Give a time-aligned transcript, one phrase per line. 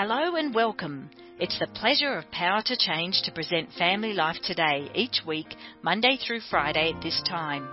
[0.00, 1.10] Hello and welcome.
[1.40, 5.48] It's the pleasure of Power to Change to present Family Life Today each week,
[5.82, 7.66] Monday through Friday at this time.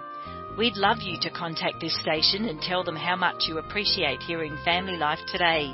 [0.58, 4.58] We'd love you to contact this station and tell them how much you appreciate hearing
[4.66, 5.72] Family Life Today.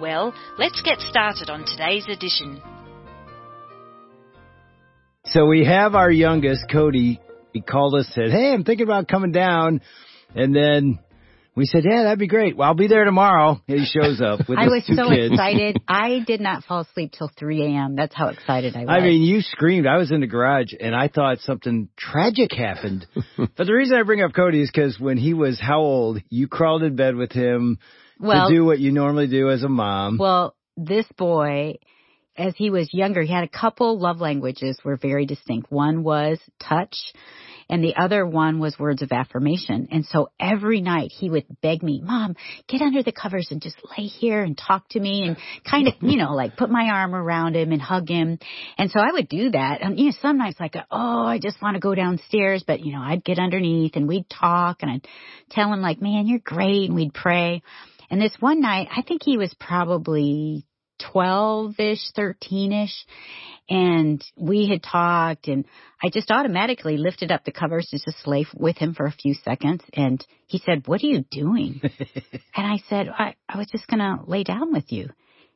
[0.00, 2.62] Well, let's get started on today's edition.
[5.24, 7.20] So we have our youngest, Cody.
[7.52, 9.80] He called us, said, "Hey, I'm thinking about coming down,"
[10.32, 11.00] and then
[11.58, 12.56] we said, "Yeah, that'd be great.
[12.56, 15.32] Well, I'll be there tomorrow." He shows up with I his was two so kids.
[15.34, 15.76] excited.
[15.88, 17.96] I did not fall asleep till 3 a.m.
[17.96, 18.88] That's how excited I was.
[18.88, 19.86] I mean, you screamed.
[19.86, 23.06] I was in the garage and I thought something tragic happened.
[23.36, 26.46] but the reason I bring up Cody is because when he was how old, you
[26.48, 27.78] crawled in bed with him
[28.20, 30.16] well, to do what you normally do as a mom.
[30.18, 31.74] well, this boy,
[32.36, 35.70] as he was younger, he had a couple love languages were very distinct.
[35.72, 36.96] One was touch.
[37.70, 39.88] And the other one was words of affirmation.
[39.90, 42.34] And so every night he would beg me, mom,
[42.66, 45.36] get under the covers and just lay here and talk to me and
[45.68, 48.38] kind of, you know, like put my arm around him and hug him.
[48.78, 49.82] And so I would do that.
[49.82, 52.92] And, you know, some nights like, oh, I just want to go downstairs, but, you
[52.92, 55.08] know, I'd get underneath and we'd talk and I'd
[55.50, 56.88] tell him like, man, you're great.
[56.88, 57.62] And we'd pray.
[58.10, 60.64] And this one night, I think he was probably
[60.98, 63.06] 12-ish, 13-ish.
[63.70, 65.66] And we had talked and
[66.02, 69.34] I just automatically lifted up the covers to just lay with him for a few
[69.34, 69.82] seconds.
[69.92, 71.80] And he said, what are you doing?
[72.12, 75.10] and I said, I, I was just going to lay down with you.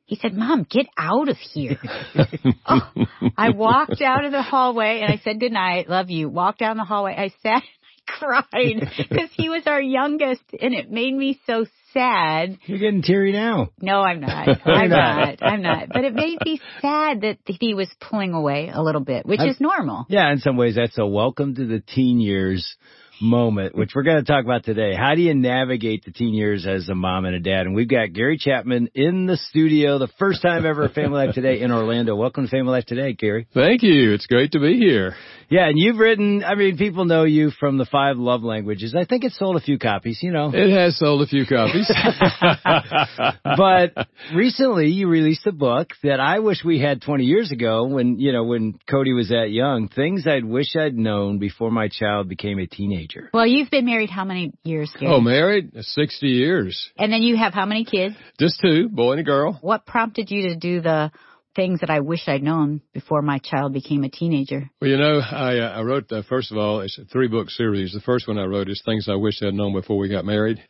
[0.04, 1.78] He said, Mom, get out of here.
[2.66, 2.90] oh,
[3.36, 6.28] I walked out of the hallway and I said, good night, love you.
[6.28, 7.14] Walked down the hallway.
[7.16, 11.66] I sat and I cried because he was our youngest and it made me so
[11.92, 12.58] sad.
[12.66, 13.68] You're getting teary now.
[13.80, 14.48] No, I'm not.
[14.66, 15.42] I'm not.
[15.42, 15.88] I'm not.
[15.92, 19.48] But it made me sad that he was pulling away a little bit, which I-
[19.48, 20.06] is normal.
[20.08, 22.76] Yeah, in some ways that's a welcome to the teen years
[23.22, 24.94] moment, which we're going to talk about today.
[24.94, 27.66] How do you navigate the teen years as a mom and a dad?
[27.66, 31.34] And we've got Gary Chapman in the studio, the first time ever at Family Life
[31.34, 32.16] Today in Orlando.
[32.16, 33.46] Welcome to Family Life Today, Gary.
[33.54, 34.12] Thank you.
[34.12, 35.14] It's great to be here.
[35.48, 38.94] Yeah, and you've written, I mean, people know you from the five love languages.
[38.98, 40.50] I think it sold a few copies, you know.
[40.52, 41.92] It has sold a few copies.
[43.44, 48.18] but recently you released a book that I wish we had 20 years ago when,
[48.18, 49.88] you know, when Cody was that young.
[49.88, 53.11] Things I'd wish I'd known before my child became a teenager.
[53.32, 55.12] Well, you've been married how many years, Gary?
[55.12, 56.90] oh, married 60 years.
[56.98, 58.14] And then you have how many kids?
[58.38, 59.58] Just two, boy and a girl.
[59.60, 61.10] What prompted you to do the
[61.54, 64.70] things that I wish I'd known before my child became a teenager?
[64.80, 67.50] Well, you know, I, uh, I wrote, uh, first of all, it's a three book
[67.50, 67.92] series.
[67.92, 70.62] The first one I wrote is Things I Wish I'd Known Before We Got Married.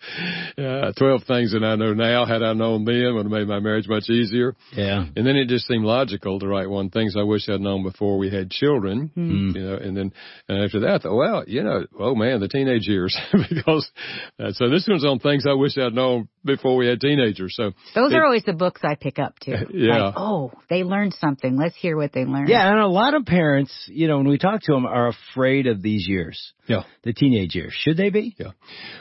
[0.59, 2.25] Uh, 12 Things That I Know Now.
[2.27, 4.55] Had I known then would have made my marriage much easier.
[4.73, 5.07] Yeah.
[5.17, 8.19] And then it just seemed logical to write one, Things I Wish I'd Known Before
[8.19, 9.11] We Had Children.
[9.17, 9.55] Mm.
[9.55, 10.13] You know, and then,
[10.49, 13.17] and after that, I thought, well, you know, oh man, the teenage years.
[13.33, 13.91] because,
[14.39, 17.55] uh, so this one's on things I wish I'd known before we had teenagers.
[17.57, 19.53] So, Those It- are always the books I pick up too.
[19.73, 20.07] Yeah.
[20.07, 21.59] Like, oh, they learned something.
[21.59, 22.49] Let's hear what they learned.
[22.49, 25.67] Yeah, and a lot of parents, you know, when we talk to them, are afraid
[25.67, 26.85] of these years, yeah.
[27.05, 27.75] the teenage years.
[27.77, 28.35] Should they be?
[28.39, 28.53] Yeah.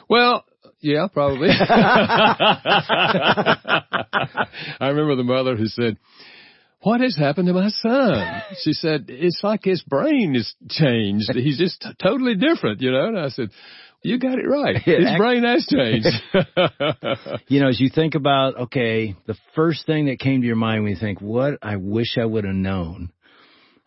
[0.09, 0.44] Well,
[0.82, 1.48] yeah, probably.
[1.59, 3.84] I
[4.82, 5.98] remember the mother who said,
[6.82, 8.42] what has happened to my son?
[8.64, 11.32] She said, it's like his brain is changed.
[11.34, 13.06] He's just t- totally different, you know?
[13.06, 13.48] And I said,
[14.03, 14.75] you got it right.
[14.84, 16.07] His Ac- brain has changed.
[17.47, 20.84] You know, as you think about, okay, the first thing that came to your mind
[20.84, 23.11] when you think, what I wish I would have known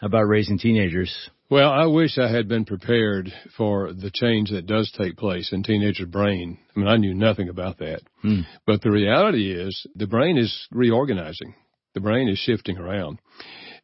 [0.03, 1.31] about raising teenagers.
[1.51, 5.63] Well, I wish I had been prepared for the change that does take place in
[5.63, 6.59] teenagers' brain.
[6.75, 8.01] I mean, I knew nothing about that.
[8.23, 8.41] Hmm.
[8.67, 11.55] But the reality is the brain is reorganizing.
[11.95, 13.19] The brain is shifting around.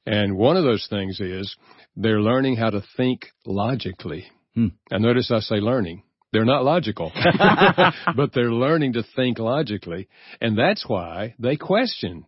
[0.05, 1.55] And one of those things is
[1.97, 4.27] they're learning how to think logically.
[4.55, 4.69] Hmm.
[4.91, 6.03] And notice I say learning.
[6.33, 7.11] They're not logical,
[8.17, 10.09] but they're learning to think logically.
[10.41, 12.25] And that's why they question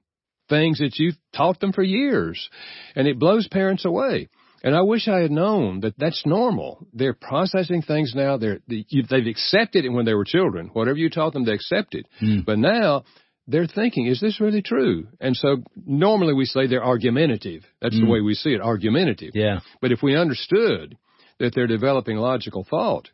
[0.48, 2.50] things that you've taught them for years.
[2.96, 4.28] And it blows parents away.
[4.64, 6.86] And I wish I had known that that's normal.
[6.92, 8.36] They're processing things now.
[8.36, 10.70] They're, they, they've accepted it when they were children.
[10.72, 12.06] Whatever you taught them, they accepted.
[12.22, 12.44] Mm.
[12.44, 13.02] But now
[13.48, 15.08] they're thinking, is this really true?
[15.20, 17.64] And so normally we say they're argumentative.
[17.80, 18.10] That's the Mm.
[18.12, 19.32] way we see it, argumentative.
[19.34, 19.60] Yeah.
[19.80, 20.96] But if we understood
[21.40, 23.08] that they're developing logical thought,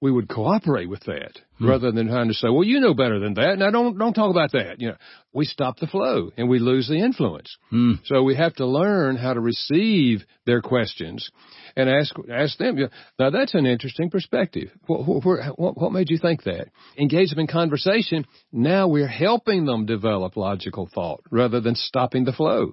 [0.00, 1.68] we would cooperate with that Hmm.
[1.68, 3.58] rather than trying to say, well, you know better than that.
[3.58, 4.80] Now don't, don't talk about that.
[4.80, 4.96] You know,
[5.34, 7.54] we stop the flow and we lose the influence.
[7.68, 7.92] Hmm.
[8.04, 11.30] So we have to learn how to receive their questions
[11.76, 12.88] and ask, ask them.
[13.18, 14.70] Now that's an interesting perspective.
[14.86, 16.68] What, what, what, what made you think that?
[16.96, 18.24] Engage them in conversation.
[18.52, 22.72] Now we're helping them develop logical thought rather than stopping the flow.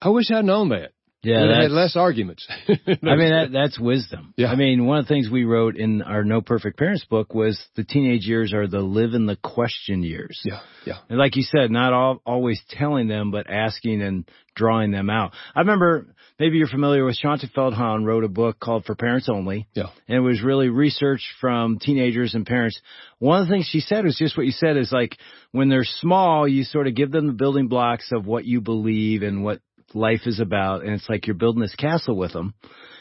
[0.00, 0.92] I wish I'd known that.
[1.22, 2.46] Yeah, We'd had less arguments.
[2.68, 2.74] I
[3.14, 4.34] mean, that, that's wisdom.
[4.36, 4.48] Yeah.
[4.48, 7.60] I mean, one of the things we wrote in our No Perfect Parents book was
[7.76, 10.40] the teenage years are the live in the question years.
[10.44, 14.90] yeah, yeah, And like you said, not all, always telling them, but asking and drawing
[14.90, 15.32] them out.
[15.54, 16.08] I remember,
[16.40, 19.68] maybe you're familiar with Shaunti Feldhahn wrote a book called For Parents Only.
[19.74, 22.80] yeah, And it was really research from teenagers and parents.
[23.18, 25.16] One of the things she said was just what you said is like,
[25.52, 29.22] when they're small, you sort of give them the building blocks of what you believe
[29.22, 29.60] and what
[29.94, 30.84] life is about.
[30.84, 32.54] And it's like you're building this castle with them.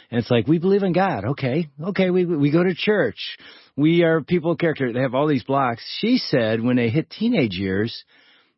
[0.09, 1.23] And it's like, we believe in God.
[1.25, 1.69] Okay.
[1.81, 2.09] Okay.
[2.09, 3.37] We, we go to church.
[3.77, 4.91] We are people of character.
[4.91, 5.83] They have all these blocks.
[5.99, 8.03] She said when they hit teenage years,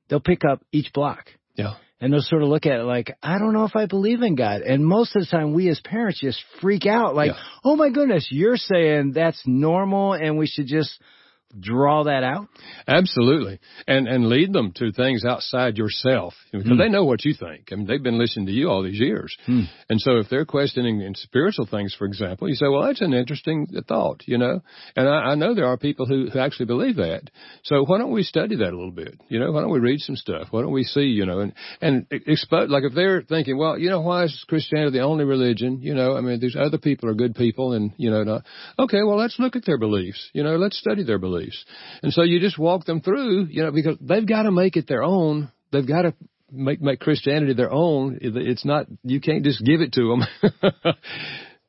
[0.10, 1.76] they'll pick up each block yeah.
[2.02, 4.36] and they'll sort of look at it like, I don't know if I believe in
[4.36, 4.62] God.
[4.62, 7.40] And most of the time we as parents just freak out like, Yeah.
[7.64, 11.00] oh my goodness, you're saying that's normal and we should just
[11.60, 12.48] draw that out?
[12.88, 13.60] Absolutely.
[13.88, 16.34] And and lead them to things outside yourself.
[16.52, 16.78] Because Hmm.
[16.78, 17.70] they know what you think.
[17.72, 19.36] I mean, they've been listening to you all these years.
[19.46, 19.62] Hmm.
[19.90, 23.14] And so if they're questioning in spiritual things, for example, you say, well, that's an
[23.14, 24.62] interesting thought, you know?
[24.96, 27.30] And I, I know there are people who, who actually believe that.
[27.64, 29.20] So why don't we study that a little bit?
[29.30, 30.48] You know, why don't we read some stuff?
[30.52, 33.90] Why don't we see, you know, and, and expose, like if they're thinking, well, you
[33.90, 35.80] know, why is Christianity the only religion?
[35.82, 38.44] You know, I mean, these other people are good people and, you know, not,
[38.80, 40.30] okay, well, let's look at their beliefs.
[40.34, 41.43] You know, let's study their beliefs.
[42.02, 44.88] And so you just walk them through, you know, because they've got to make it
[44.88, 45.52] their own.
[45.72, 46.14] They've got to
[46.52, 48.20] make make Christianity their own.
[48.22, 50.94] It's not you can't just give it to them.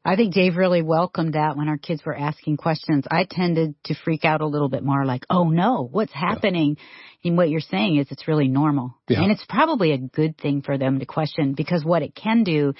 [0.06, 3.06] I think Dave really welcomed that when our kids were asking questions.
[3.10, 6.76] I tended to freak out a little bit more like, oh no, what's happening?
[7.24, 8.98] And what you're saying is it's really normal.
[9.08, 9.22] Yeah.
[9.22, 12.74] And it's probably a good thing for them to question because what it can do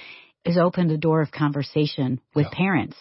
[0.44, 2.58] is open the door of conversation with Yeah.
[2.58, 2.96] parents.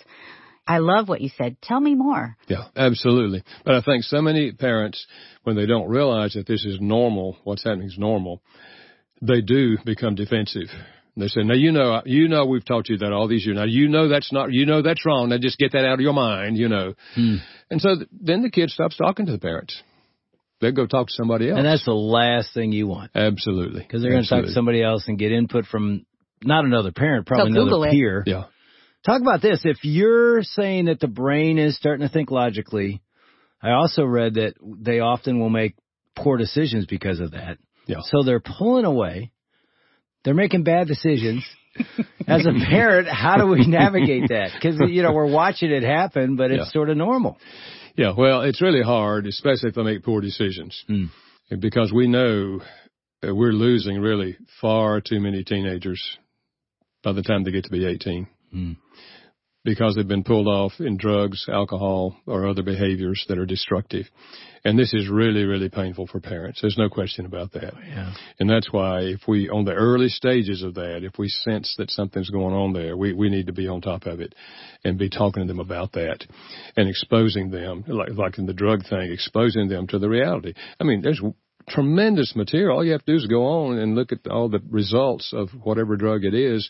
[0.66, 1.58] I love what you said.
[1.62, 2.38] Tell me more.
[2.48, 3.44] yeah, absolutely.
[3.66, 5.06] But I think so many parents,
[5.44, 8.42] when they don't realize that this is normal, what's happening is normal,
[9.22, 10.68] they do become defensive.
[11.16, 13.56] They say, "Now you know, you know, we've taught you that all these years.
[13.58, 15.30] Now you know that's not, you know that's wrong.
[15.30, 17.36] Now just get that out of your mind, you know." Hmm.
[17.70, 19.80] And so th- then the kid stops talking to the parents.
[20.60, 21.58] They go talk to somebody else.
[21.58, 24.82] And that's the last thing you want absolutely because they're going to talk to somebody
[24.82, 26.06] else and get input from
[26.42, 27.92] not another parent, probably They'll another Google it.
[27.92, 28.24] peer.
[28.26, 28.44] Yeah,
[29.06, 29.62] Talk about this.
[29.66, 33.02] If you're saying that the brain is starting to think logically,
[33.62, 35.76] I also read that they often will make
[36.16, 37.58] poor decisions because of that.
[37.88, 37.98] yeah.
[38.04, 39.32] So they're pulling away.
[40.24, 41.44] They're making bad decisions.
[42.28, 44.52] As a parent, how do we navigate that?
[44.54, 46.72] Because, you know, we're watching it happen, but it's Yeah.
[46.72, 47.38] sort of normal.
[47.96, 51.10] Yeah, well, it's really hard, especially if they make poor decisions, Mm.
[51.60, 52.62] because we know
[53.22, 56.02] that we're losing really far too many teenagers
[57.04, 58.78] by the time they get to be 18 Mm.
[59.66, 64.06] because they've been pulled off in drugs, alcohol, or other behaviors that are destructive.
[64.66, 66.60] And this is really, really painful for parents.
[66.62, 67.74] There's no question about that.
[67.88, 68.14] Yeah.
[68.40, 71.92] And that's why if we, on the early stages of that, if we sense that
[71.92, 74.36] something's going on there, we, we need to be on top of it
[74.84, 76.26] and be talking to them about that
[76.76, 80.54] and exposing them, like, like in the drug thing, exposing them to the reality.
[80.80, 81.22] I mean, there's
[81.70, 82.76] tremendous material.
[82.76, 85.50] All you have to do is go on and look at all the results of
[85.64, 86.70] whatever drug it is.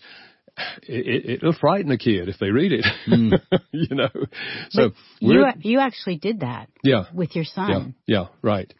[0.83, 3.33] It, it, it'll frighten a kid if they read it, hmm.
[3.71, 4.09] you know.
[4.69, 7.95] So You, you actually did that yeah, with your son.
[8.05, 8.71] yeah, yeah, right.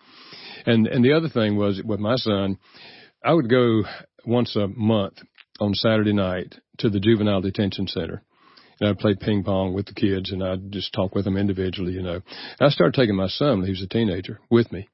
[0.66, 2.58] And and the other thing was with my son,
[3.25, 3.84] I would go
[4.25, 5.20] once a month
[5.60, 8.24] on Saturday night to the juvenile detention center.
[8.80, 11.94] And I'd play ping pong with the kids and I'd just talk with them individually,
[11.94, 12.16] you know.
[12.16, 14.90] And I started taking my son when he was a teenager with me.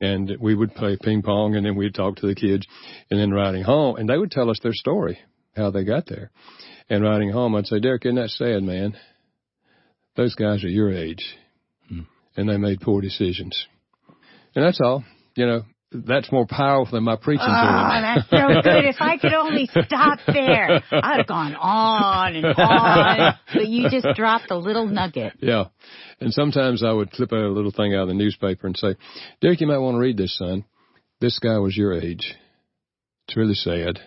[0.00, 2.66] And we would play ping pong and then we'd talk to the kids
[3.10, 5.20] and then riding home and they would tell us their story,
[5.56, 6.30] how they got there.
[6.88, 8.94] And riding home, I'd say, Derek, isn't that sad, man?
[10.16, 11.36] Those guys are your age
[11.88, 12.00] hmm.
[12.36, 13.66] and they made poor decisions.
[14.54, 15.04] And that's all.
[15.34, 18.02] You know, that's more powerful than my preaching to Oh, them.
[18.02, 18.84] that's so good.
[18.84, 23.34] If I could only stop there, I'd have gone on and on.
[23.54, 25.34] But you just dropped a little nugget.
[25.40, 25.64] Yeah.
[26.20, 28.96] And sometimes I would clip a little thing out of the newspaper and say,
[29.40, 30.64] Derek, you might want to read this, son.
[31.20, 32.34] This guy was your age.
[33.28, 33.98] It's really sad.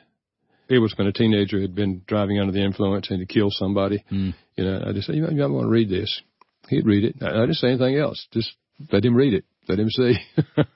[0.67, 4.03] It was when a teenager had been driving under the influence and he killed somebody.
[4.11, 4.33] Mm.
[4.55, 6.21] You know, I just said, you might, you might want to read this.
[6.69, 7.15] He'd read it.
[7.21, 8.27] I, I didn't say anything else.
[8.31, 8.51] Just
[8.91, 9.45] let him read it.
[9.67, 10.13] Let him see.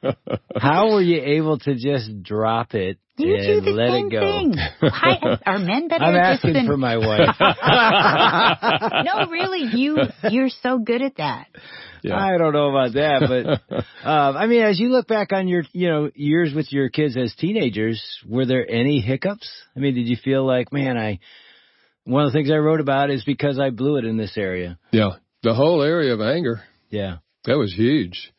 [0.58, 4.12] How were you able to just drop it You do and the let same it
[4.12, 4.22] go?
[4.22, 4.55] thing.
[4.79, 7.36] Why, are men better I'm at this asking than for my wife.
[9.05, 9.98] No, really, you
[10.29, 11.48] you're so good at that.
[12.03, 12.17] yeah.
[12.17, 13.75] I don't know about that, but
[14.08, 17.15] um, I mean, as you look back on your, you know, years with your kids
[17.17, 19.50] as teenagers, were there any hiccups?
[19.75, 21.19] I mean, did you feel like, man, I
[22.05, 24.79] one of the things I wrote about is because I blew it in this area.
[24.91, 25.12] yeah.
[25.41, 26.63] The whole area of anger.
[26.89, 27.17] Yeah.
[27.46, 28.34] That was huge.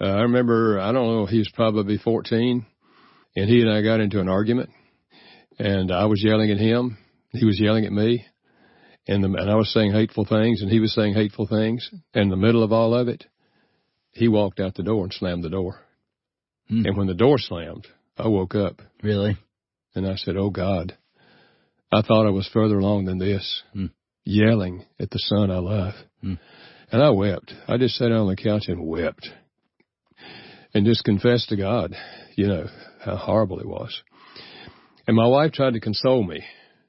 [0.00, 2.64] Uh, I remember, I don't know, he was probably 14
[3.36, 4.70] and he and I got into an argument
[5.58, 6.98] and I was yelling at him
[7.32, 8.24] He was yelling at me,
[9.06, 11.88] and, the, and I was saying hateful things, and he was saying hateful things.
[12.14, 13.24] And in the middle of all of it,
[14.12, 15.78] he walked out the door and slammed the door.
[16.68, 16.86] Hmm.
[16.86, 17.86] And when the door slammed,
[18.16, 19.36] I woke up Really?
[19.94, 20.96] and I said, "Oh God,
[21.92, 23.86] I thought I was further along than this." Hmm.
[24.24, 26.34] Yelling at the son I love, Hmm.
[26.90, 27.52] and I wept.
[27.66, 29.28] I just sat on the couch and wept,
[30.74, 31.94] and just confessed to God,
[32.36, 32.66] you know,
[33.04, 34.02] how horrible it was.
[35.06, 36.44] And my wife tried to console me.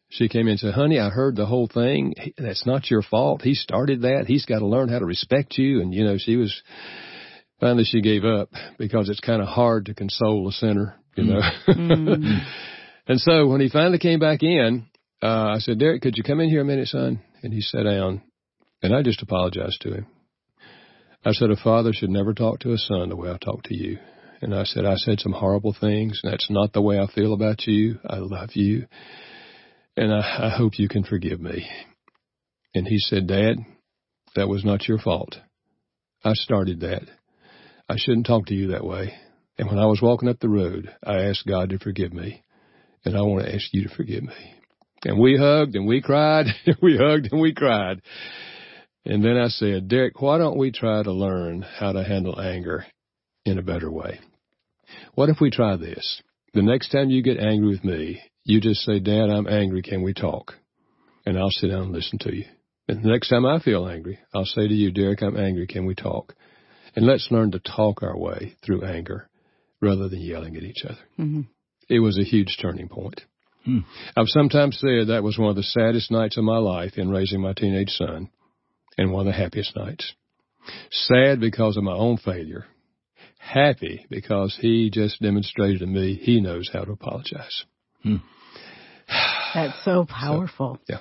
[0.10, 2.16] She came in and said, "Honey, I heard the whole thing.
[2.38, 3.44] That's not your fault.
[3.44, 4.26] He started that.
[4.28, 6.62] He's got to learn how to respect you." And you know, she was.
[7.60, 11.42] Finally, she gave up because it's kind of hard to console a sinner, you know.
[11.68, 12.40] Mm.
[13.08, 14.86] and so when he finally came back in,
[15.22, 17.22] uh, I said, Derek, could you come in here a minute, son?
[17.44, 18.22] And he sat down,
[18.82, 20.08] and I just apologized to him.
[21.26, 23.76] I said, a father should never talk to a son the way I talk to
[23.76, 23.98] you.
[24.42, 27.34] And I said, I said some horrible things, and that's not the way I feel
[27.34, 28.00] about you.
[28.08, 28.88] I love you,
[29.98, 31.70] and I, I hope you can forgive me.
[32.74, 33.58] And he said, Dad,
[34.36, 35.36] that was not your fault.
[36.24, 37.04] I started that.
[37.90, 39.14] I shouldn't talk to you that way.
[39.58, 42.44] And when I was walking up the road, I asked God to forgive me.
[43.04, 44.54] And I want to ask you to forgive me.
[45.04, 46.46] And we hugged and we cried.
[46.82, 48.02] we hugged and we cried.
[49.06, 52.86] And then I said, Derek, why don't we try to learn how to handle anger
[53.46, 54.20] in a better way?
[55.16, 56.22] What if we try this?
[56.54, 59.82] The next time you get angry with me, you just say, Dad, I'm angry.
[59.82, 60.54] Can we talk?
[61.26, 62.46] And I'll sit down and listen to you.
[62.88, 65.68] And the next time I feel angry, I'll say to you, Derek, I'm angry.
[65.68, 66.34] Can we talk?
[66.96, 69.30] And let's learn to talk our way through anger
[69.80, 71.00] rather than yelling at each other.
[71.20, 71.48] Mhm.
[71.88, 73.24] It was a huge turning point.
[73.64, 73.80] Hmm.
[74.18, 77.42] I've sometimes said that was one of the saddest nights of my life in raising
[77.42, 78.30] my teenage son
[79.00, 80.14] and one of the happiest nights.
[80.92, 82.66] Sad because of my own failure.
[83.38, 87.64] Happy because he just demonstrated to me he knows how to apologize.
[88.04, 88.18] Hmm.
[89.54, 90.80] That's so powerful.
[90.90, 91.00] yeah.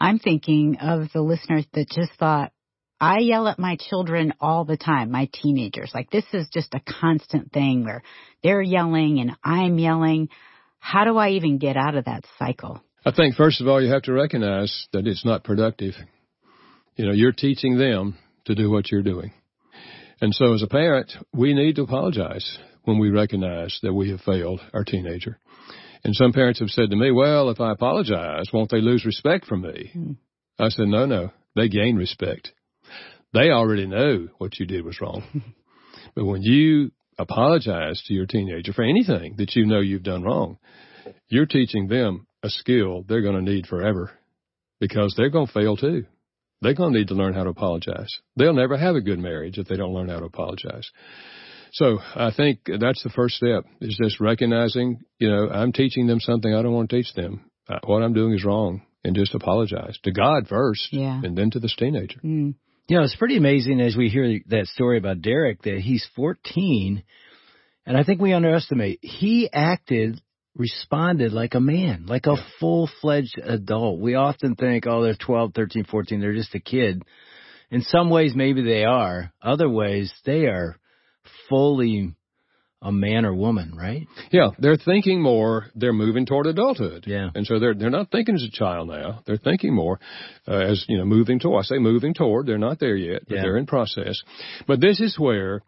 [0.00, 2.52] I'm thinking of the listeners that just thought,
[3.00, 5.92] I yell at my children all the time, my teenagers.
[5.94, 8.02] Like this is just a constant thing where
[8.42, 10.30] they're yelling and I'm yelling.
[10.80, 12.82] How do I even get out of that cycle?
[13.06, 15.94] I think first of all you have to recognize that it's not productive.
[17.00, 19.32] You know, you're teaching them to do what you're doing.
[20.20, 24.20] And so as a parent, we need to apologize when we recognize that we have
[24.20, 25.38] failed our teenager.
[26.04, 29.46] And some parents have said to me, well, if I apologize, won't they lose respect
[29.46, 29.88] for me?
[29.94, 30.12] Hmm.
[30.58, 32.52] I said, no, no, they gain respect.
[33.32, 35.22] They already know what you did was wrong.
[36.14, 40.58] but when you apologize to your teenager for anything that you know you've done wrong,
[41.30, 44.10] you're teaching them a skill they're going to need forever
[44.80, 46.04] because they're going to fail too.
[46.62, 48.10] They're going to need to learn how to apologize.
[48.36, 50.88] They'll never have a good marriage if they don't learn how to apologize.
[51.72, 56.20] So I think that's the first step is just recognizing, you know, I'm teaching them
[56.20, 57.50] something I don't want to teach them.
[57.68, 61.20] Uh, What I'm doing is wrong and just apologize to God first Yeah.
[61.22, 62.20] and then to this teenager.
[62.20, 62.54] Mm.
[62.88, 67.04] You know, it's pretty amazing as we hear that story about Derek that he's 14,
[67.86, 68.98] and I think we underestimate.
[69.02, 70.20] He acted,
[70.60, 73.98] responded like a man, like a full-fledged adult.
[73.98, 77.02] We often think, oh, they're 12, 13, 14, they're just a kid.
[77.70, 79.32] In some ways, maybe they are.
[79.42, 80.76] Other ways, they are
[81.48, 82.12] fully
[82.82, 84.06] a man or woman, right?
[84.32, 85.66] Yeah, they're thinking more.
[85.74, 87.04] They're moving toward adulthood.
[87.06, 87.28] Yeah.
[87.34, 89.22] and so they're they're not thinking as a child now.
[89.26, 90.00] They're thinking more
[90.48, 91.62] uh, as you know, moving toward.
[91.64, 92.46] I say moving toward.
[92.46, 93.42] They're not there yet, but Yeah.
[93.42, 94.22] they're in process.
[94.66, 95.60] But this is where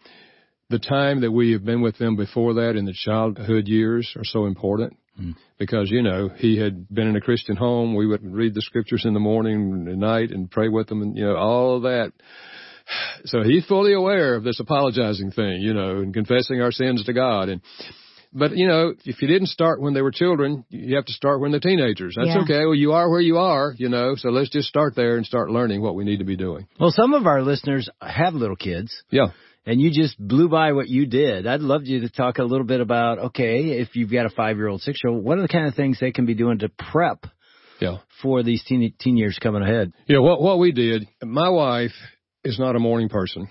[0.73, 4.25] the time that we have been with them before that in the childhood years are
[4.25, 4.97] so important.
[5.21, 5.37] Mm.
[5.59, 9.05] Because you know he had been in a Christian home, we would read the scriptures
[9.05, 11.83] in the morning and at night and pray with them, and you know all of
[11.83, 12.13] that.
[13.27, 17.13] So he's fully aware of this apologizing thing, you know, and confessing our sins to
[17.13, 17.49] God.
[17.49, 17.61] And,
[18.33, 21.41] but you know, if you didn't start when they were children, you have to start
[21.41, 22.15] when they're teenagers.
[22.17, 22.43] That's Yeah.
[22.43, 22.65] okay.
[22.67, 25.49] Well, you are where you are, you know, so let's just start there and start
[25.49, 26.67] learning what we need to be doing.
[26.81, 28.91] Well, some of our listeners have little kids.
[29.11, 29.29] Yeah.
[29.67, 31.47] And you just blew by what you did.
[31.47, 34.57] I'd love you to talk a little bit about, okay, if you've got a five
[34.57, 36.59] year old, six year old, what are the kind of things they can be doing
[36.61, 37.27] to prep
[37.81, 37.99] Yeah.
[38.23, 39.93] for these teen, teen years coming ahead?
[40.07, 40.19] Yeah.
[40.19, 41.93] What, what we did, my wife
[42.45, 43.49] is not a morning person,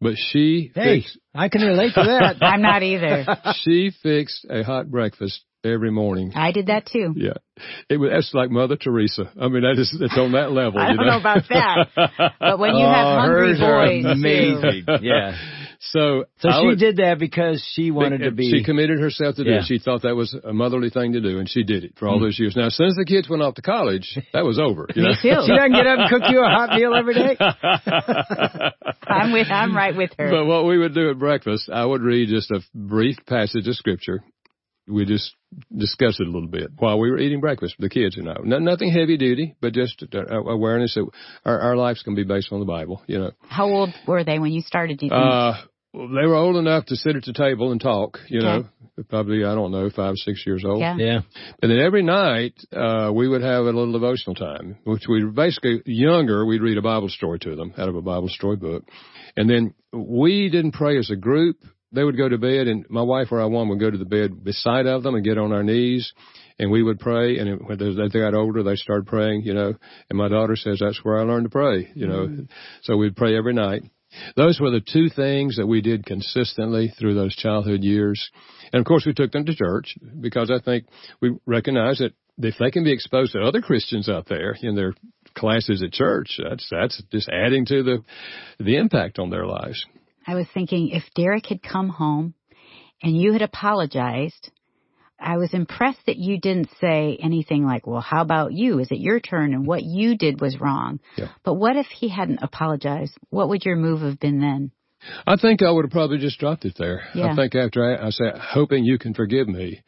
[0.00, 2.36] but she, Hey, fixed, I can relate to that.
[2.44, 3.24] I'm not either.
[3.62, 6.32] she fixed a hot breakfast every morning.
[6.34, 7.14] I did that too.
[7.16, 7.34] Yeah.
[7.88, 9.30] It was, that's like Mother Teresa.
[9.40, 10.80] I mean, that is, it's on that level.
[10.80, 11.88] I you don't know about that.
[12.40, 15.06] But when you oh, have hungry hers are boys, too.
[15.06, 15.36] yeah.
[15.84, 18.48] So, So I she would- did that because she wanted to be.
[18.50, 19.58] She committed herself to do Yeah.
[19.58, 19.64] it.
[19.64, 22.14] She thought that was a motherly thing to do, and she did it for all
[22.16, 22.26] mm-hmm.
[22.26, 22.54] those years.
[22.54, 24.86] Now, since the kids went off to college, that was over.
[24.94, 25.08] You know?
[25.08, 25.34] Me too.
[25.44, 27.36] she doesn't get up and cook you a hot meal every day.
[29.08, 29.48] I'm with.
[29.50, 30.30] I'm right with her.
[30.30, 33.74] But what we would do at breakfast, I would read just a brief passage of
[33.74, 34.22] scripture,
[34.88, 35.34] we just
[35.76, 37.74] discussed it a little bit while we were eating breakfast.
[37.78, 41.08] The kids and I, no, nothing heavy duty, but just uh, awareness that
[41.44, 43.02] our, our life's going to be based on the Bible.
[43.06, 43.30] You know.
[43.48, 44.98] How old were they when you started?
[44.98, 45.22] Do you think?
[45.22, 45.54] Uh,
[45.94, 48.66] they were old enough to sit at the table and talk, you Okay.
[48.96, 50.80] know, probably, I don't know, five, six years old.
[50.80, 50.96] Yeah.
[50.96, 51.20] Yeah.
[51.62, 55.82] And then every night, uh, we would have a little devotional time, which we basically,
[55.84, 58.84] younger, we'd read a Bible story to them out of a Bible story book.
[59.36, 61.58] And then we didn't pray as a group.
[61.92, 64.04] They would go to bed and my wife or I one would go to the
[64.04, 66.12] bed beside of them and get on our knees
[66.58, 67.38] and we would pray.
[67.38, 69.74] And it, when they, they got older, they started praying, you know,
[70.08, 72.42] and my daughter says that's where I learned to pray, you know, mm-hmm.
[72.82, 73.82] so we'd pray every night.
[74.36, 78.30] Those were the two things that we did consistently through those childhood years.
[78.72, 80.84] And of course, we took them to church because I think
[81.20, 84.94] we recognize that if they can be exposed to other Christians out there in their
[85.34, 88.04] classes at church, that's, that's just adding to the,
[88.58, 89.84] the impact on their lives.
[90.26, 92.34] I was thinking if Derek had come home
[93.02, 94.50] and you had apologized,
[95.18, 98.80] I was impressed that you didn't say anything like, well, how about you?
[98.80, 99.54] Is it your turn?
[99.54, 101.00] And what you did was wrong.
[101.16, 101.28] Yeah.
[101.44, 103.16] But what if he hadn't apologized?
[103.30, 104.72] What would your move have been then?
[105.26, 107.02] I think I would have probably just dropped it there.
[107.14, 107.32] Yeah.
[107.32, 109.82] I think after I, I said, hoping you can forgive me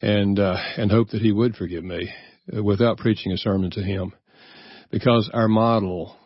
[0.00, 2.10] and, uh, and hope that he would forgive me
[2.54, 4.12] uh, without preaching a sermon to him
[4.90, 6.16] because our model,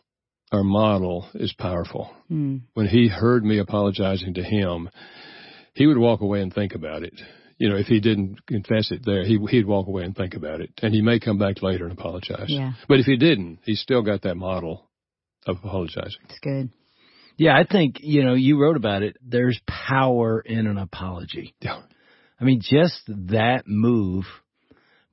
[0.52, 2.10] our model is powerful.
[2.28, 2.58] Hmm.
[2.74, 4.90] When he heard me apologizing to him,
[5.74, 7.20] he would walk away and think about it.
[7.58, 10.60] You know, if he didn't confess it there, he, he'd walk away and think about
[10.60, 10.70] it.
[10.82, 12.46] And he may come back later and apologize.
[12.48, 12.72] Yeah.
[12.88, 14.88] But if he didn't, he's still got that model
[15.46, 16.20] of apologizing.
[16.28, 16.70] It's good.
[17.36, 19.16] Yeah, I think, you know, you wrote about it.
[19.22, 21.54] There's power in an apology.
[21.60, 21.80] Yeah.
[22.40, 24.24] I mean, just that move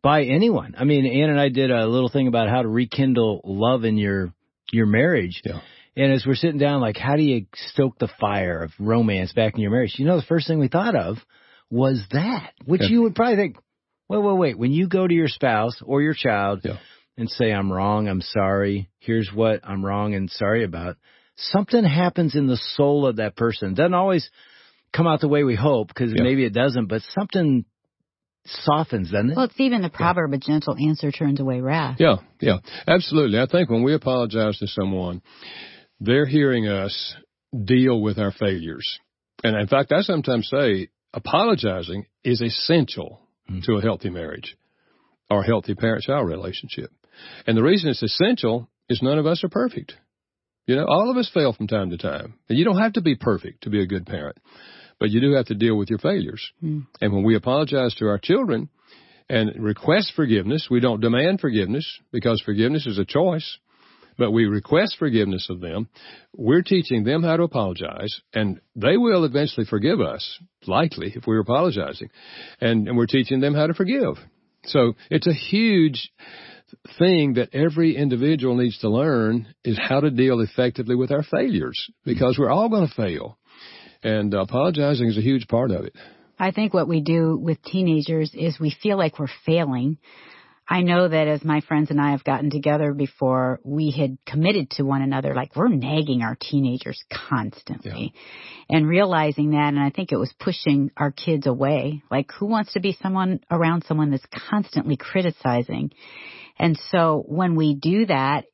[0.01, 0.75] by anyone.
[0.77, 3.97] I mean, Ann and I did a little thing about how to rekindle love in
[3.97, 4.33] your
[4.71, 5.41] your marriage.
[5.45, 5.59] Yeah.
[5.95, 9.55] And as we're sitting down, like, how do you stoke the fire of romance back
[9.55, 9.95] in your marriage?
[9.97, 11.17] You know, the first thing we thought of
[11.71, 12.89] was that, which Yeah.
[12.89, 13.57] you would probably think,
[14.07, 14.57] wait, wait, wait.
[14.59, 16.77] When you go to your spouse or your child Yeah.
[17.17, 20.97] and say, I'm wrong, I'm sorry, here's what I'm wrong and sorry about,
[21.35, 23.71] something happens in the soul of that person.
[23.71, 24.29] It doesn't always
[24.93, 26.23] come out the way we hope because Yeah.
[26.23, 27.65] maybe it doesn't, but something
[28.47, 29.35] softens, doesn't it?
[29.35, 31.97] Well, it's even the proverb, a gentle answer turns away wrath.
[31.99, 33.39] Yeah, yeah, absolutely.
[33.39, 35.21] I think when we apologize to someone,
[35.99, 37.15] they're hearing us
[37.65, 38.99] deal with our failures.
[39.43, 43.63] And in fact, I sometimes say apologizing is essential Mm.
[43.63, 44.57] to a healthy marriage
[45.29, 46.91] or a healthy parent-child relationship.
[47.45, 49.93] And the reason it's essential is none of us are perfect.
[50.65, 52.33] You know, all of us fail from time to time.
[52.49, 54.37] And you don't have to be perfect to be a good parent,
[54.99, 56.51] but you do have to deal with your failures.
[56.63, 56.87] Mm.
[57.01, 58.69] And when we apologize to our children
[59.29, 63.57] and request forgiveness, we don't demand forgiveness because forgiveness is a choice,
[64.17, 65.89] but we request forgiveness of them.
[66.35, 71.41] We're teaching them how to apologize and they will eventually forgive us, likely if we're
[71.41, 72.09] apologizing.
[72.59, 74.15] And, and we're teaching them how to forgive.
[74.65, 76.11] So it's a huge
[76.99, 81.89] thing that every individual needs to learn is how to deal effectively with our failures
[82.03, 83.37] because we're all going to fail.
[84.07, 85.93] And apologizing is a huge part of it.
[86.39, 89.97] I think what we do with teenagers is we feel like we're failing.
[90.65, 94.69] I know that as my friends and I have gotten together before, we had committed
[94.71, 98.13] to one another, like we're nagging our teenagers constantly
[98.69, 99.73] and realizing that.
[99.73, 102.01] And I think it was pushing our kids away.
[102.09, 105.91] Like who wants to be someone around someone that's constantly criticizing?
[106.57, 108.45] And so when we do that,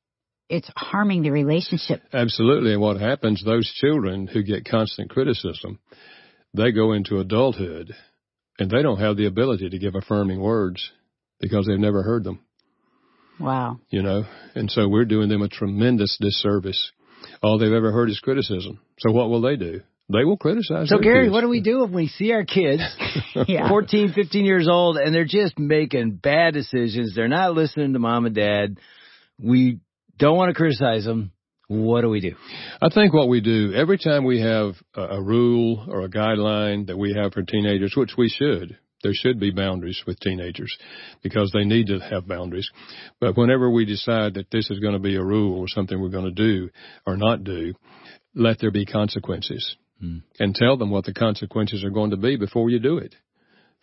[0.49, 2.01] it's harming the relationship.
[2.13, 2.73] Absolutely.
[2.73, 5.79] And what happens, those children who get constant criticism,
[6.53, 7.93] they go into adulthood
[8.59, 10.91] and they don't have the ability to give affirming words
[11.39, 12.39] because they've never heard them,
[13.39, 13.79] Wow.
[13.89, 14.25] you know?
[14.55, 16.91] And so we're doing them a tremendous disservice.
[17.41, 18.79] All they've ever heard is criticism.
[18.99, 19.81] So what will they do?
[20.09, 20.89] They will criticize.
[20.89, 21.31] so Gary, kids.
[21.33, 22.83] what do we do if we see our kids
[23.47, 23.69] Yeah.
[23.69, 27.13] 14, 15 years old and they're just making bad decisions.
[27.15, 28.77] They're not listening to mom and dad.
[29.41, 29.79] We
[30.17, 31.31] don't want to criticize them.
[31.67, 32.35] What do we do?
[32.81, 36.97] I think what we do every time we have a, rule or a guideline that
[36.97, 40.75] we have for teenagers, which we should, there should be boundaries with teenagers
[41.21, 42.69] because they need to have boundaries.
[43.19, 46.09] But whenever we decide that this is going to be a rule or something we're
[46.09, 46.69] going to do
[47.07, 47.73] or not do,
[48.35, 50.17] let there be consequences hmm.
[50.39, 53.15] and tell them what the consequences are going to be before you do it.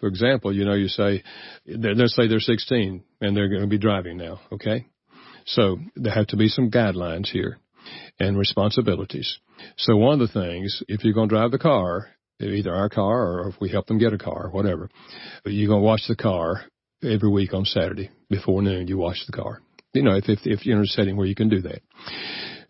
[0.01, 1.23] For example, you know, you say,
[1.67, 4.87] let's say they're 16 and they're going to be driving now, okay?
[5.55, 7.59] So there have to be some guidelines here
[8.19, 9.39] and responsibilities.
[9.77, 12.09] So one of the things, if you're going to drive the car,
[12.41, 14.89] either our car or if we help them get a car whatever,
[15.45, 16.63] you're going to wash the car
[17.03, 18.87] every week on Saturday before noon.
[18.87, 19.61] You wash the car.
[19.93, 21.83] You know, if if, if you're in a setting where you can do that.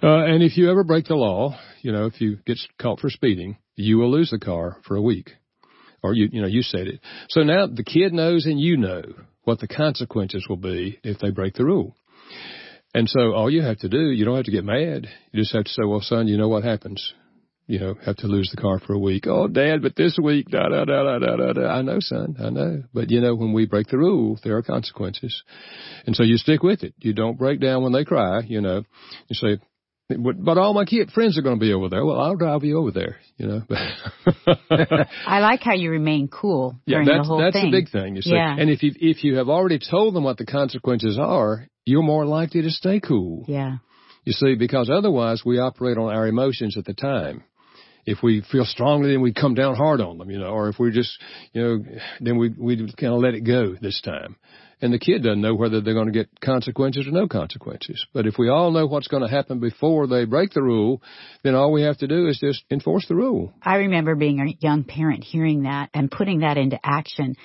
[0.02, 3.10] Uh, and if you ever break the law, you know, if you get caught for
[3.10, 5.30] speeding, you will lose the car for a week.
[6.02, 7.00] or you, you know, you said it.
[7.28, 9.02] So now the kid knows and you know
[9.44, 11.94] what the consequences will be if they break the rule.
[12.94, 15.06] And so all you have to do, you don't have to get mad.
[15.32, 17.14] You just have to say, well, son, you know what happens.
[17.66, 19.26] You know, have to lose the car for a week.
[19.28, 21.68] Oh, dad, but this week, da, da, da, da, da, da, da.
[21.68, 22.82] I know, son, I know.
[22.92, 25.44] But you know, when we break the rule, there are consequences.
[26.04, 26.94] And so you stick with it.
[26.98, 28.82] You don't break down when they cry, you know.
[29.28, 29.60] You say,
[30.08, 32.04] but all my kid friends are going to be over there.
[32.04, 33.62] Well, I'll drive you over there, you know.
[35.26, 37.70] I like how you remain cool yeah, during that's, the whole that's thing.
[37.70, 38.16] the big thing.
[38.16, 38.32] You see.
[38.32, 38.56] Yeah.
[38.58, 42.24] And if you if you have already told them what the consequences are, you're more
[42.24, 43.44] likely to stay cool.
[43.48, 43.78] Yeah.
[44.24, 47.42] You see, because otherwise we operate on our emotions at the time.
[48.06, 50.78] If we feel strongly, then we come down hard on them, you know, or if
[50.78, 51.12] we just,
[51.52, 51.84] you know,
[52.20, 54.36] then we we kind of let it go this time.
[54.82, 58.06] And the kid doesn't know whether they're going to get consequences or no consequences.
[58.14, 61.02] But if we all know what's going to happen before they break the rule,
[61.44, 63.52] then all we have to do is just enforce the rule.
[63.62, 67.36] I remember being a young parent hearing that and putting that into action.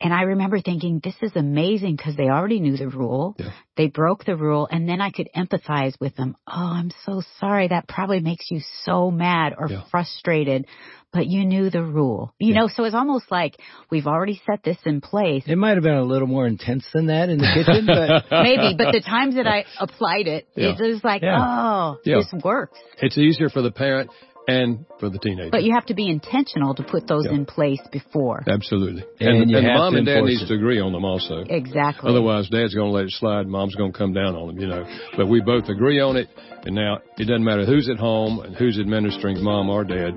[0.00, 3.34] And I remember thinking, this is amazing because they already knew the rule.
[3.38, 3.50] Yeah.
[3.76, 6.36] They broke the rule and then I could empathize with them.
[6.46, 7.68] Oh, I'm so sorry.
[7.68, 9.82] That probably makes you so mad or Yeah.
[9.90, 10.66] frustrated,
[11.12, 12.32] but you knew the rule.
[12.38, 13.56] You know, so it's almost like
[13.90, 15.42] we've already set this in place.
[15.48, 18.76] It might have been a little more intense than that in the kitchen, but Maybe,
[18.78, 20.76] but the times that I applied it, Yeah.
[20.78, 21.38] it was like, Yeah.
[21.40, 22.18] oh, Yeah.
[22.18, 22.78] this works.
[23.02, 24.10] It's easier for the parent
[24.48, 25.50] and for the teenager.
[25.50, 27.34] But you have to be intentional to put those Yeah.
[27.36, 28.42] in place before.
[28.48, 29.04] Absolutely.
[29.20, 30.46] And And, and mom and dad enforce needs it.
[30.48, 31.44] to agree on them also.
[31.48, 32.10] Exactly.
[32.10, 34.66] Otherwise, dad's going to let it slide, mom's going to come down on them, you
[34.66, 34.84] know.
[35.16, 36.28] But we both agree on it,
[36.64, 40.14] and now it doesn't matter who's at home and who's administering, mom or dad,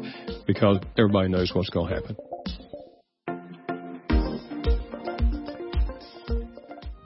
[0.47, 2.15] because everybody knows what's going to happen.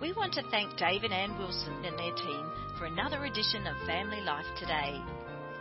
[0.02, 2.46] We want to thank Dave and Ann Wilson and their team
[2.78, 4.94] for another edition of Family Life Today.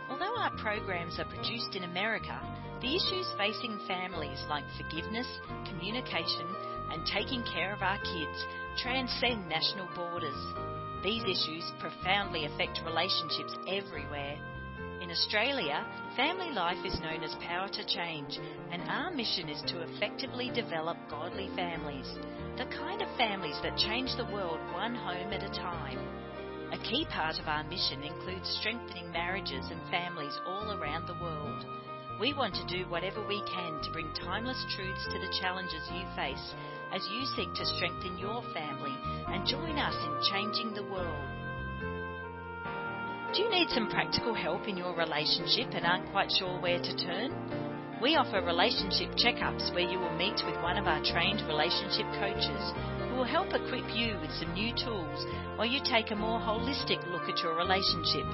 [0.09, 2.39] Although our programs are produced in America,
[2.81, 5.27] the issues facing families like forgiveness,
[5.67, 6.47] communication,
[6.91, 8.45] and taking care of our kids
[8.77, 10.37] transcend national borders.
[11.03, 14.37] These issues profoundly affect relationships everywhere.
[15.01, 18.39] In Australia, family life is known as Power to Change,
[18.71, 22.07] and our mission is to effectively develop godly families,
[22.57, 26.24] the kind of families that change the world one home at a time.
[26.75, 31.65] A key part of our mission includes strengthening marriages and families all around the world.
[32.19, 36.03] We want to do whatever we can to bring timeless truths to the challenges you
[36.17, 36.51] face
[36.91, 38.91] as you seek to strengthen your family
[39.31, 41.25] and join us in changing the world.
[43.33, 46.97] Do you need some practical help in your relationship and aren't quite sure where to
[46.97, 47.64] turn?
[48.01, 52.73] We offer relationship checkups where you will meet with one of our trained relationship coaches
[53.07, 57.01] who will help equip you with some new tools while you take a more holistic
[57.09, 58.25] look at your relationship.